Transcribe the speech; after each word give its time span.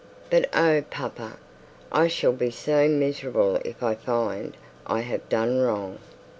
But, 0.31 0.49
oh, 0.51 0.83
papa! 0.89 1.37
I 1.91 2.07
shall 2.07 2.31
be 2.31 2.49
so 2.49 2.87
miserable 2.87 3.57
if 3.63 3.83
I 3.83 3.93
find 3.93 4.53
that 4.53 4.57
I 4.87 5.01
have 5.01 5.29
done 5.29 5.61
wrong.' 5.61 5.99